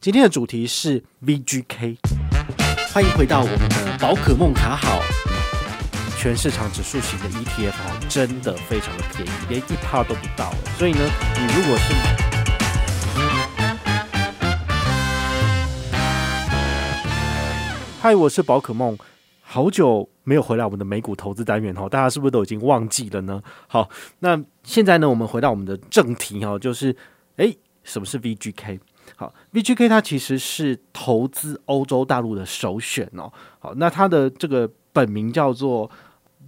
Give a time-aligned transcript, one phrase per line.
[0.00, 1.96] 今天的主题是 VGK，
[2.94, 5.00] 欢迎回到我们的宝可梦卡好，
[6.16, 10.54] 全市场指数型的 ETF 哦，真的非常的便宜，连一趴都不到。
[10.78, 11.00] 所以呢，
[11.34, 11.94] 你如果是，
[18.00, 18.96] 嗨，我是宝可梦，
[19.40, 23.42] 好久没有回来我们的美股投资单元哦，大家是不是都已经忘记了呢？
[23.66, 23.90] 好，
[24.20, 26.94] 那现在呢，我们回到我们的正题哦，就是
[27.38, 28.78] 诶，什么是 VGK？
[29.16, 33.32] 好，VGK 它其实是投资欧洲大陆的首选哦。
[33.58, 35.90] 好，那它的这个本名叫做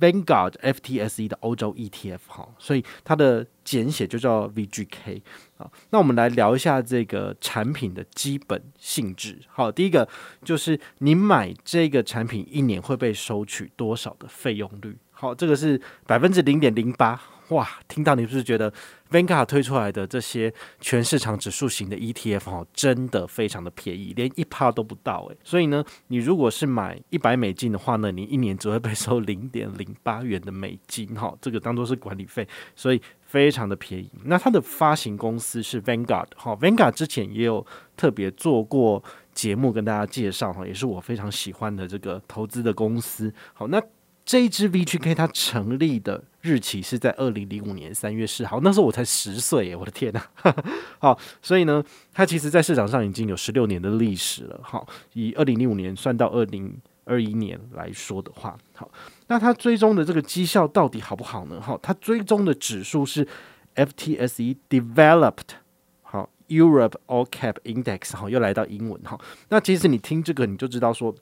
[0.00, 5.20] Vanguard FTSE 的欧洲 ETF 哈，所以它的简写就叫 VGK
[5.58, 5.70] 啊。
[5.90, 9.38] 那我们来聊一下这个产品的基本性质。
[9.48, 10.08] 好，第一个
[10.44, 14.96] 就是你买这个产品一年会被收取多少的费用率？
[15.10, 17.20] 好，这个是百分之零点零八。
[17.50, 18.72] 哇，听到你是不是觉得
[19.10, 25.36] Vanguard 推出来的这些全市场指数型的 ETF 哦，真的非常的便宜，连一趴都不到诶。
[25.42, 34.10] 所以呢，你如果是买一百美金的话呢，你一年只会被收零点零八元的美金哈，这个当做是管理费，所以非常的便宜。
[34.24, 39.02] 那它的发行公司是 Vanguard 哈，Vanguard 之前也有特别做过
[39.34, 43.34] 节目跟大家介绍哈，也是我非常喜欢的这个投资的公司。
[43.54, 43.82] 好，那。
[44.30, 50.22] 这一支 VGK 它成立的日期是在二零零五年三月四号，那时候我才十岁耶，我的天呐！
[51.00, 54.60] 好，所以呢，它其实在市场上已经有十六年的历史了。
[54.62, 56.72] 好，以二零零五年算到二零
[57.04, 58.88] 二一年来说的话，好，
[59.26, 61.60] 那它追踪的这个绩效到底好不好呢？
[61.60, 63.26] 好，它追踪的指数是
[63.74, 65.56] FTSE Developed
[66.02, 69.18] 好 Europe All Cap Index 好，又来到英文哈。
[69.48, 71.12] 那其实你听这个你就知道说，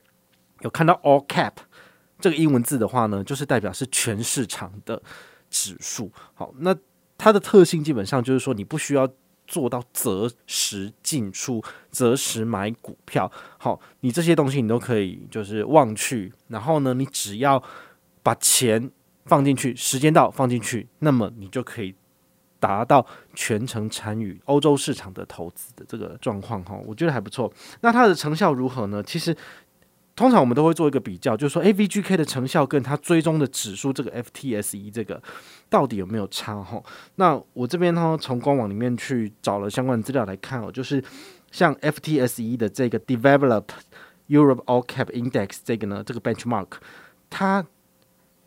[0.60, 1.52] 有看到 All Cap。
[2.20, 5.00] 这个英文字的话呢，就是代表是全市场的
[5.48, 6.10] 指数。
[6.34, 6.74] 好，那
[7.16, 9.08] 它的特性基本上就是说，你不需要
[9.46, 13.30] 做到择时进出、择时买股票。
[13.56, 17.62] 好，你这些东西你都可以就是忘去，然后呢，你只要
[18.22, 18.90] 把钱
[19.24, 21.94] 放进去，时间到放进去，那么你就可以
[22.58, 26.62] 达到全程参与欧洲市场的投资的这个状况。
[26.64, 27.52] 哈，我觉得还不错。
[27.80, 29.00] 那它的成效如何呢？
[29.02, 29.36] 其实。
[30.18, 35.22] 通常我们都会做一个比较，就是说，A V G K 的成效跟它追踪的指数这个 FTSE 这个
[35.70, 36.60] 到底有没有差？
[36.60, 36.82] 哈，
[37.14, 41.00] 那我这边呢，从官网里面去找了相关的资料来看哦，就是
[41.52, 43.62] 像 FTSE 的这个 Develop
[44.28, 46.66] Europe All Cap Index 这个呢，这个 benchmark
[47.30, 47.64] 它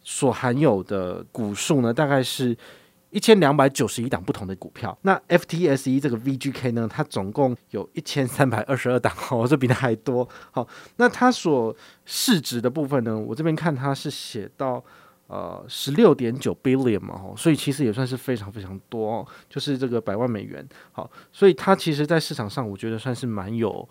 [0.02, 2.58] 所含有的股数呢，大概是。
[3.12, 10.28] 一千两百九十一档不同的股票，那 FTSE 这个 VGK 呢，它总共有一千三百二十二档哦，这比它还多。
[10.52, 14.84] 好，那它所市值的部分呢，我这边看它是写到
[15.28, 20.66] 呃十六点九 billion 嘛，哦，所以其实也算是非常非常多哦，就是这个百万美元。
[20.92, 23.88] 好，所以它其实在市场上，我觉得算是蛮有。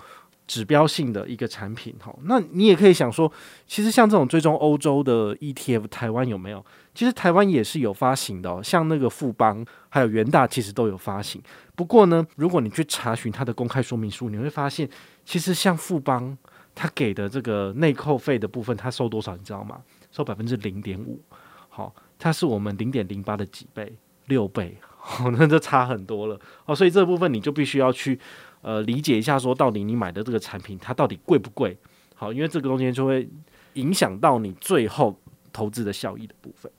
[0.51, 3.31] 指标性的一个产品，哈，那你也可以想说，
[3.69, 6.67] 其实像这种追踪欧洲的 ETF，台湾有没有？
[6.93, 11.41] 其实台湾也是有发行的哦，像那个富邦还有元大，其实都有发行。
[11.77, 14.91] 不过呢，如果你去查询它的公开说明书，你会发现，
[15.25, 16.37] 其实像富邦，
[16.75, 19.37] 它给的这个内扣费的部分，它收多少？
[19.37, 19.81] 你知道吗？
[20.11, 21.23] 收百分之零点五，
[21.69, 23.95] 好，它是我们零点零八的几倍，
[24.27, 26.75] 六倍，好，那就差很多了哦。
[26.75, 28.19] 所以这部分你就必须要去。
[28.63, 31.79] 呃，理解一下，说到底你买的这个产品它到底贵不贵？
[32.15, 33.27] 好，因为这个东西就会
[33.73, 35.19] 影响到你最后
[35.51, 36.71] 投资的效益的部分。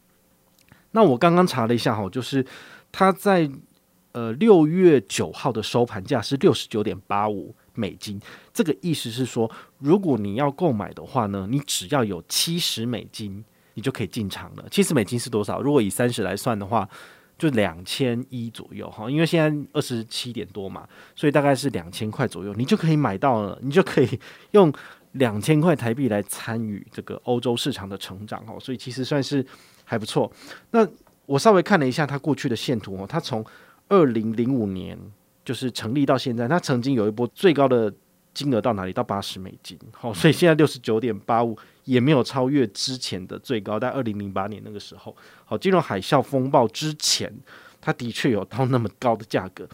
[0.91, 2.45] 那我刚刚查了一下哈，就是
[2.91, 3.49] 它在
[4.11, 8.21] 呃六月九号的收盘价是六十九点八五美金，
[8.53, 9.49] 这个意思是说，
[9.79, 13.43] 如果你要购买的话呢，你只要有七十美金，
[13.73, 14.65] 你就可以进场了。
[14.69, 15.59] 七十美金是多少？
[15.59, 16.87] 如果以三十来算的话。
[17.41, 24.19] 就两千一左右哈，因为现在二十七点多嘛，所以大概是两千块左右，你就可以买到了，你就可以
[24.51, 24.71] 用
[25.13, 29.43] 两千块台币来参与这个欧洲市场的成长哦，所以其实算是
[29.83, 30.31] 还不错。
[30.69, 30.87] 那
[31.25, 33.43] 我稍微看了一下它过去的线图哦，它从
[33.89, 34.95] 二零零五年
[35.43, 37.91] 就是成立到现在，它曾经有一波最高的。
[38.33, 38.93] 金额到哪里？
[38.93, 47.31] 到八十美金，好，所以现在六十九点八五也没有超越之前的最高，在二零零八年那个时候，好，金融海啸风暴之前，
[47.81, 49.67] 它的确有到那么高的价格。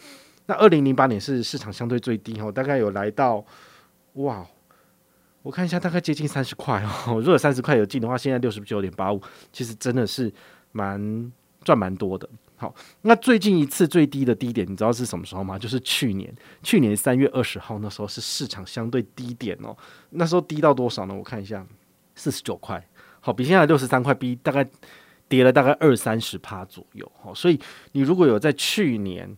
[0.46, 3.44] 那二零零八年是市场相对最低，哦，大概有来到，
[4.14, 4.46] 哇，
[5.42, 7.20] 我看一下，大概接近三十块 哦。
[7.20, 9.20] 如果三十块有进的话，现在六十九点八五，
[9.52, 10.32] 其实真的是
[10.72, 11.32] 蛮
[11.62, 12.28] 赚蛮多的。
[12.60, 15.56] 好，那最近一次最低的低点，你知道是什么时候吗？
[15.56, 19.76] 就是去年，去年三月二十号，那时候是市场相对低点哦。
[20.10, 21.14] 那时候低到多少呢？
[21.14, 21.64] 我看一下，
[22.16, 22.84] 四十九块，
[23.20, 24.68] 好，比现在六十三块低，大概
[25.28, 27.08] 跌了大概二三十趴左右。
[27.22, 27.60] 好，所以
[27.92, 29.36] 你如果有在去年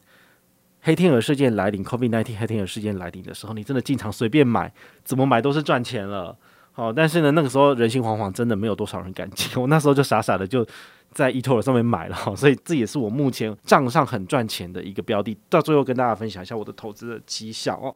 [0.81, 4.73] 黑天鹅事件来临，COVID-19 黑天鹅事件来临的时候，你真的进场随便买，
[5.05, 6.35] 怎么买都是赚钱了。
[6.81, 9.61] 哦，但是呢，那个时候人心惶惶，真的没有多少人敢进。
[9.61, 10.67] 我那时候就傻傻的就
[11.13, 15.37] 在 eToro 上面买了，所以这也是我目前账上很赚钱的一个标的。
[15.51, 17.95] 到最后跟大家分享一下我的投资的绩效哦。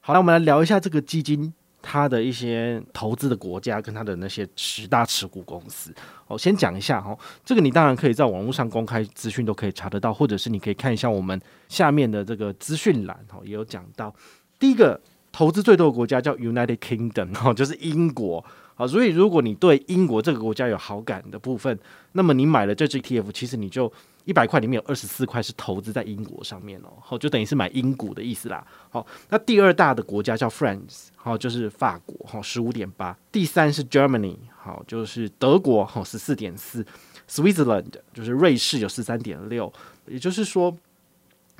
[0.00, 1.52] 好，那我们来聊一下这个基金。
[1.88, 5.94] 它的一些投资的国家跟它的那些十大持股公司，
[6.26, 14.12] 我先讲一下哈，这个你当然可以在网络上公开资讯都可以查得到，或者是你可以看一下我们下面的这个资讯栏哈，也有讲到。
[14.58, 15.00] 第一个
[15.36, 18.42] 投资最多的国家叫 United Kingdom 哈， 就是英国。
[18.74, 21.78] 好，所以如果你对英国这个国家有好感的部分，
[22.12, 23.92] 那么你买了这支 ETF，其实你就
[24.24, 28.66] 一百块里面有二十四块是投资在英国上面哦，好，就等于是买英股的意思啦。
[28.88, 33.14] 好，那第二大的国家叫 France，好，就是法国，好，十五点八。
[33.30, 36.86] 第三是 Germany，好，就是德国，好，十四点四。
[37.28, 39.70] Switzerland 就是瑞士，有十三点六。
[40.06, 40.74] 也就是说，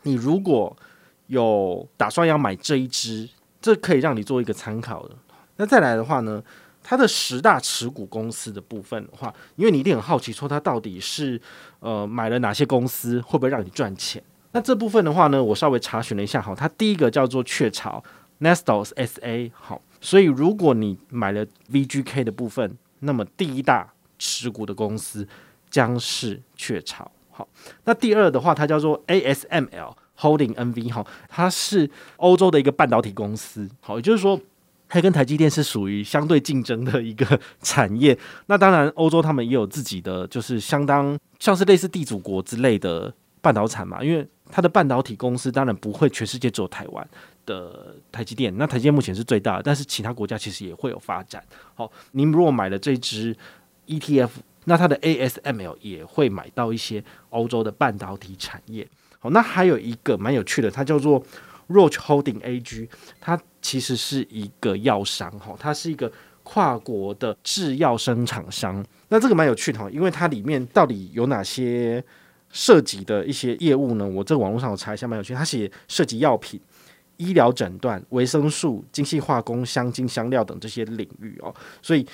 [0.04, 0.74] 你如果
[1.26, 3.28] 有打算要买这一支，
[3.60, 5.14] 这可以让你做一个参考的。
[5.56, 6.42] 那再来的话呢？
[6.88, 11.40] 它的十大持股公司的部分的话，因为你一定很好奇，说它到底是
[11.80, 14.22] 呃买了哪些公司，会不会让你赚钱？
[14.52, 18.00] 那这部分的话呢，我稍微查询了一下，好，它第一个叫做雀巢
[18.38, 25.26] Nestos SA，好，所以如果你买了 VGK 的部分，那么第一大持股的公司
[25.68, 27.48] 将是雀巢，好，
[27.82, 34.40] 那第二的话，它叫做 ASML Holding NV，哈，它是欧洲的一个半导体公司，好，也就是说。
[34.88, 38.16] 它跟台积电是属于相对竞争的一个产业。
[38.46, 44.00] 那当然，欧洲他们也有自己的，就是相当像是类似地主国之类的半导产嘛。
[44.00, 47.08] 因为它的半导体公司当然不会全世界只有台湾
[47.44, 48.56] 的台积电。
[48.56, 51.42] 那台积电目前是最大的，但是其他国家其实也会有发展。
[51.74, 53.36] 好，您如果买了这支
[53.88, 54.30] ETF，
[54.66, 58.86] 那它的 ASML 也会买到一些欧洲的半导体产业。
[59.30, 61.22] 那还有一个蛮有趣的，它叫做。
[61.68, 62.88] Roach Holding AG，
[63.20, 66.12] 它其实是一个药商哈，它是一个
[66.44, 68.86] 跨国的制药生产商。
[69.08, 72.00] 那这个蛮有趣的哈，因为它里面到底有哪些
[72.52, 74.06] 涉及的一些业务呢？
[74.06, 75.34] 我这网络上我查一下，蛮有趣。
[75.34, 76.60] 它写涉及药品、
[77.16, 81.52] 医疗诊断、维生素、精细化工、香精、香料等这些领域哦，
[81.82, 82.06] 所以。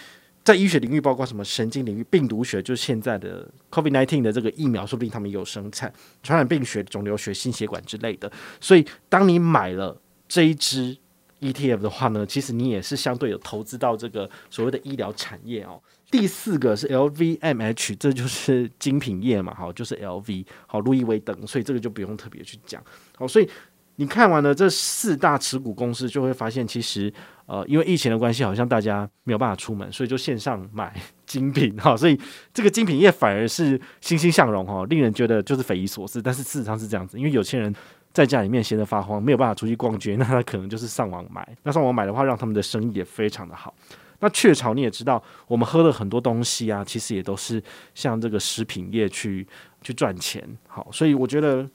[0.45, 5.93] 在医学领域，包括什么神经领域、病毒学，就是现在的 COVID-19 的这个疫苗，说不定他们有生产
[6.23, 8.31] 传染病学、肿瘤学、心血管之类的。
[8.61, 9.97] 所以，当你买了
[10.27, 10.97] 这一支
[11.41, 15.81] ETF 的话呢，其实你也是相对有投资到这个所谓的医疗产业哦。
[16.11, 22.83] 第四个是 LVMH，这就是精品业嘛，好，就是 LV，好，路易威登，所以这个就不用特别去讲。
[23.17, 23.49] 好，所以。
[23.97, 27.13] 你看完了这四大持股公司，就会发现，其实
[27.47, 30.95] 呃，因为疫情的关系，好像大家没有办法出门，所以就线上买
[31.27, 32.19] 精品 哈，所以
[32.55, 36.23] 这个精品业反而是欣欣向荣哈，令人觉得就是匪夷所思。
[36.23, 37.73] 但是事实上是这样子，因为有钱人
[38.15, 41.47] 在家里面闲得发慌，没有办法出去逛街，那他可能就是上网买。
[41.63, 43.75] 那上网买的话，让他们的生意也非常的好。
[44.21, 47.63] 那雀巢你也知道，我们喝了很多东西啊，其实也都是
[47.95, 49.47] 像这个食品业去
[49.83, 50.43] 去赚钱。
[50.67, 51.69] 好，所以我觉得。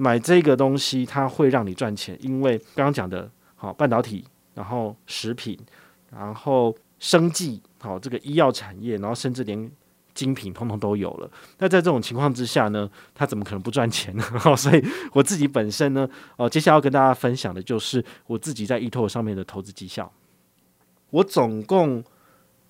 [0.00, 4.24] 买这个东西，它会让你赚钱，因为刚刚讲的，好半导体，
[4.54, 5.58] 然后食品，
[6.10, 9.70] 然后生计，好这个医药产业，然后甚至连
[10.14, 11.30] 精品通通都有了。
[11.58, 14.24] 那在这种情况之下呢，它怎么可能不赚钱呢？
[14.56, 14.82] 所以
[15.12, 20.10] 我自己本身呢，哦，接下来要跟大家分享的就是我自己在 ETO 上面的投资绩效。
[21.10, 22.02] 我总共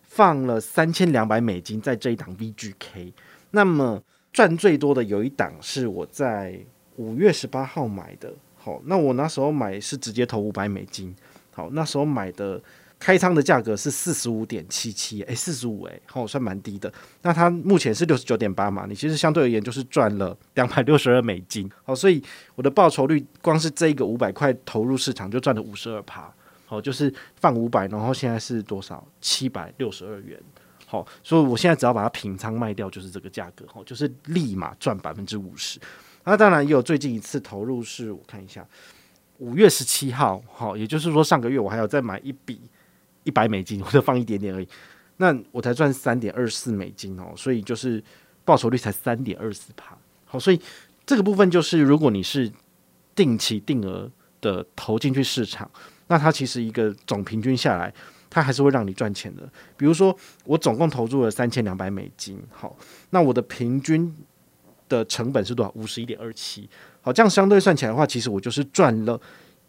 [0.02, 3.12] 放了三千两百美金在这一档 VGK，
[3.52, 6.66] 那么赚最多的有一档是我在。
[7.00, 11.16] 五月十八号买的，好，那我那时候买是直接投五百美金，
[11.50, 12.61] 好，那时候买的
[12.99, 16.92] 开仓的价格是四十五点七七，诶，四十五，诶，好，算蛮低的。
[17.23, 22.23] 那它目前是六十九点八嘛，你其实相对而言就是赚了两百六十二美金，好，所以
[22.54, 26.30] 我的报酬率光是这个五百块投入市场就赚了五十二趴，
[26.66, 29.02] 好，就是放五百，然后现在是多少？
[29.23, 30.38] 七百六十二元，
[30.85, 35.80] 好，所以我现在只要把它平仓卖掉就是这个价格，好，就是立马赚百分之五十。
[36.24, 38.64] 那当然也有最近一次投入，是我看一下，
[39.38, 42.60] 五月十七号，好，也就是说上个月我还要再买一笔
[43.24, 44.68] 一百美金， 我就放一点点而已，
[45.16, 48.02] 那我才赚三点二四美金哦，所以就是
[48.44, 49.96] 报酬率才三点二四趴，
[50.26, 50.60] 好，所以
[51.06, 52.52] 这个部分就是如果你是
[53.14, 54.08] 定期定额
[54.42, 55.68] 的投进去市场，
[56.08, 57.92] 那它其实一个总平均下来，
[58.28, 59.50] 它还是会让你赚钱的。
[59.76, 62.76] 比如说我总共投入了三千两百美金，好，
[63.08, 64.14] 那我的平均。
[64.90, 65.73] 的成本是多少？
[65.75, 66.68] 五十一点二七。
[67.00, 69.18] 好，这样相对算起来的话，其实我就是赚了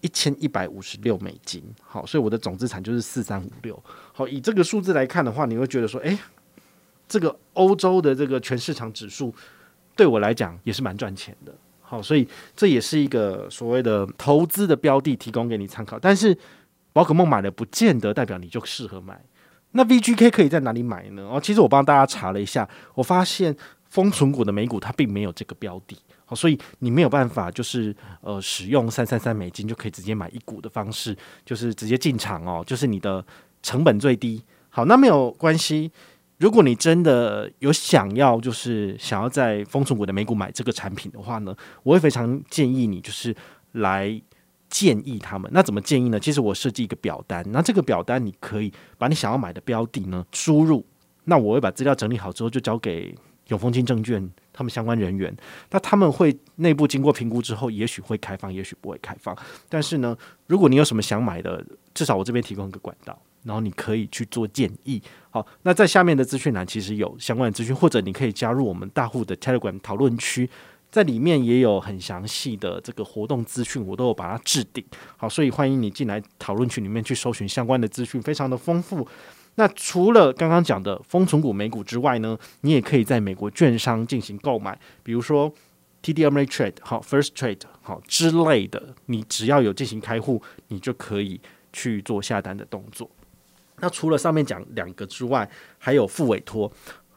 [0.02, 1.64] 一千一百五十六美金。
[1.82, 3.82] 好，所以我的总资产就是四三五六。
[4.12, 6.18] 好，以这个数字来看的话，你会觉得说，诶，
[7.08, 9.34] 这个欧洲的这个全市场指数
[9.96, 11.54] 对我来讲也是蛮赚钱的。
[11.80, 15.98] 好，所以这也是一个所谓的投资的标的，提供给你参考。
[16.00, 16.38] 但是
[16.92, 19.22] 宝可梦买了，不见得代表你就适合买。
[19.72, 21.24] 那 VGK 可以在哪里买呢？
[21.32, 23.56] 哦，其实我帮大家查了一下，我发现
[23.92, 25.96] 封存股的美股它并没有这个标的，
[26.26, 33.24] 好，所以你没有办法就是呃使用三三三美金就可以直接买一股的方式，就是直接进场哦，就是你的
[33.62, 34.42] 成本最低。
[34.70, 35.92] 好，那没有关系。
[36.38, 43.36] 如果你真的有想要，就是想要在封存股的美股买这个产品的话呢，我会非常建议你就是
[43.74, 44.20] 来
[44.70, 45.52] 建议他们。
[45.54, 46.20] 那怎么建议呢？
[46.20, 50.84] 其实我设计一个表单，那这个表单你可以把你想要买的标的呢输入，
[51.26, 53.14] 那我会把资料整理好之后就交给
[53.52, 55.34] 永丰金证券他们相关人员，
[55.70, 59.38] 那他们会内部经过评估之后，也许会开放，也许不会开放。
[59.70, 60.18] 但是呢，
[60.48, 63.18] 如果你有什么想买的，至少我这边提供一个管道。
[63.44, 70.48] 然后你可以去做建议，好，那在下面的资讯栏其实有相关的资讯，或者你可以加入我们大户的 Telegram 讨论区，
[70.92, 74.86] 在里面也有很详细的这个活动资讯，我都有把它置顶，
[75.18, 79.08] 好，所以欢迎你进来讨论区里面去搜寻相关的资讯，非常的丰富。
[79.56, 85.54] 那除了刚刚讲的封存股美股之外呢，你也可以在美国券商进行购买，比如说
[86.02, 91.40] TD Ameritrade 好 First Trade 好之类的，你只要有进行开户，你就可以
[91.74, 93.10] 去做下单的动作。
[93.82, 96.72] 那除了上面讲两个之外，还有副委托。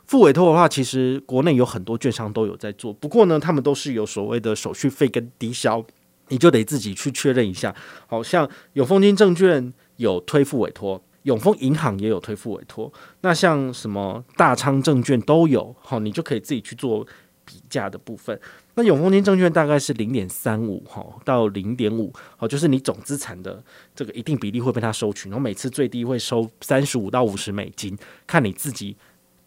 [0.06, 5.82] 副委托的话，其实国内有很多券商都有在做，不过呢，他们都是有所谓的手续费跟低消，
[6.28, 7.74] 你就得自己去确认一下。
[8.06, 12.90] 好像永丰金证券有推副委托，永丰银行也有推付委托，
[13.20, 17.06] 那像什么大昌证券都有，好，你就可以自己去做
[17.44, 18.40] 比价的部分。
[18.76, 23.62] 那永丰金证券大概是零点三五哈到零点五，好，就是你总资产的
[23.94, 28.96] 这个一定比例会被它收取，然后每次最低会收三十五到五十美金，看你自己。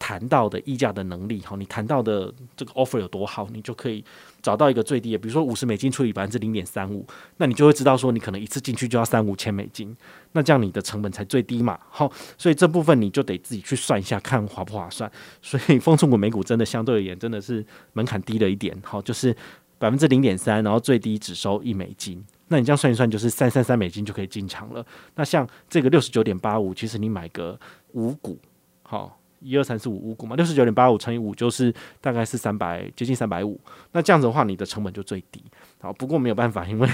[0.08, 4.02] 谈到的议价的能力，好，你谈到的这个 offer 有多好，你就可以
[4.42, 9.94] 找到一个最低的，比如说五十美金除以百分之零点三五，那你就会知道说你可能一次进去就要三五千美金，
[10.32, 15.12] 那这样你的成本才最低嘛，好，所以这部分你就得自己去算一下，看划不划算。
[15.44, 19.36] 所以丰存股美股真的相对而言真的是门槛低了一点，好，就是
[19.78, 24.86] 百分之零点三，然后最低只收一美金，那你这样算一算就是三三三美金就可以进场了。
[25.16, 27.60] 那像这个六十九点八五，其实你买个
[27.92, 28.40] 五股，
[28.84, 29.20] 好。
[29.40, 33.60] 一二三四五五股嘛，六十九点八五乘以五就是大概是三百，接近三百五。
[33.92, 35.44] 那这样子的话，你的成本就最低。
[35.80, 36.90] 好，不过没有办法，因为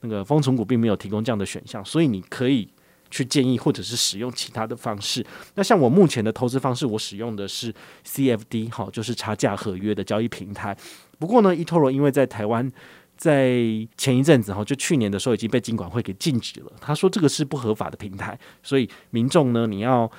[0.00, 2.68] 那个丰存股并没有提供这样的选项，所以你可以
[3.10, 5.24] 去建议或者是使用其他的方式。
[5.56, 7.74] 那像我目前的投资方式，我使用的是
[8.06, 10.76] CFD，好，就是差价合约的交易平台。
[11.18, 12.70] 不过呢，eToro 因为在台湾
[13.16, 13.50] 在
[13.96, 16.72] 前一阵子哈，就去年的时候已经被金管会给禁止了。
[16.80, 20.10] 他说这个是不合法的平台，所以民众呢，你要。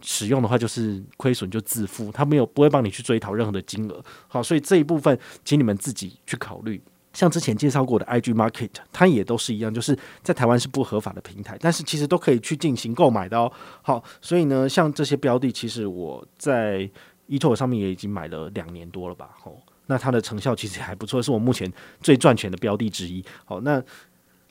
[0.00, 4.02] 使用的话就是亏损就自负，他没有不会帮你去追讨任何的金额。
[4.26, 6.80] 好，所以这一部分请你们自己去考虑。
[7.12, 13.50] 像之前介绍过的 IG Market，它也都是一样，就是在台湾是不合法的平台，但是其实都可以去进行购买的哦。
[13.82, 16.88] 好，所以呢，像这些标的，其实我在
[17.28, 19.30] eToro 上面也已经买了两年多了吧。
[19.42, 19.52] 好，
[19.86, 23.24] 那它的成效其实还不错，是我目前最赚钱的标的之一。
[23.44, 23.82] 好，那。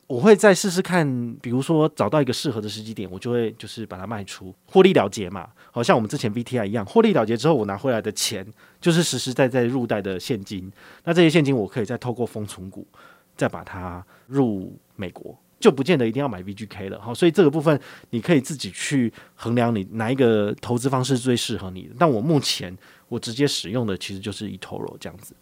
[0.08, 5.50] 我会再试试看，比如说找到一个适合的时机点，我就会就是把它卖出，获利了结嘛。
[5.70, 8.46] 好像我们之前 VTI 一样，获利了结之后，我拿回来的钱
[8.80, 10.72] 就是实实在在入袋的现金。
[11.04, 12.88] 那这些现金我可以再透过封存股
[13.36, 17.02] 再把它入美国，就不见得一定要买 VGK 了。
[17.02, 17.78] 好，所以这个部分
[18.12, 21.96] 你可以自己去衡量，你哪一个投资方式最适合你的。
[22.00, 22.76] 但我目前
[23.10, 25.36] 我直接使用的其实就是 eToro 这样子。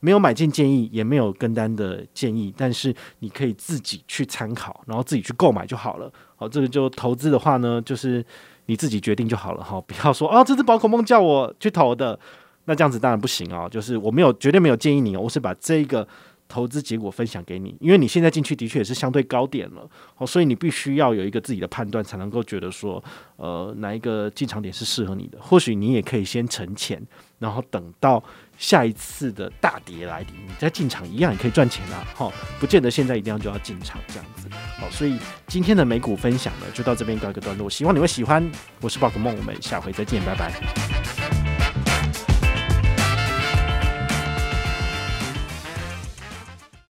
[0.00, 6.12] 没有买进建议，也没有跟单的建议，但是你可以自己去参考，然后自己去购买就好了。
[6.36, 8.24] 好，这个就投资的话呢，就是
[8.66, 9.62] 你自己决定就好了。
[9.62, 12.18] 哈，不要说啊，这只宝可梦叫我去投的，
[12.64, 13.68] 那这样子当然不行啊。
[13.68, 16.06] 就是我没有绝对没有建议你，我是把这个。
[16.52, 23.00] 投资结果分享给你，因为你现在进去的确也是相对高点了，哦，所以你必须要有一个自己的判断，才能够觉得说，
[23.36, 25.38] 呃，哪一个进场点是适合你的。
[25.40, 27.00] 或许你也可以先存钱，
[27.38, 28.20] 然后等到
[28.60, 34.46] 下一次的大跌来临，你再进场一样也可以赚钱啊，哈，不见得现在一定要就要进场这样子。
[34.78, 38.48] 好，所以今天的美股分享呢，就到这边告一个段落，希望你会喜欢。
[38.82, 41.39] 我是宝可梦，我们下回再见，拜拜。